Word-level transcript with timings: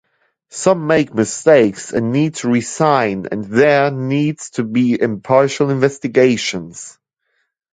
Some 0.49 0.87
"make 0.87 1.13
mistakes" 1.13 1.93
and 1.93 2.11
need 2.11 2.33
to 2.37 2.47
resign 2.49 3.27
and 3.31 3.43
there 3.45 3.91
need 3.91 4.39
to 4.55 4.63
be 4.63 4.99
impartial 4.99 5.69
investigations. 5.69 6.97